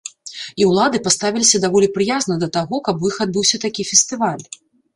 І 0.61 0.65
ўлады 0.69 1.01
паставіліся 1.07 1.61
даволі 1.67 1.91
прыязна 1.99 2.39
да 2.47 2.51
таго, 2.57 2.81
каб 2.89 2.95
у 3.07 3.15
іх 3.15 3.21
адбыўся 3.29 3.57
такі 3.69 3.89
фестываль. 3.95 4.43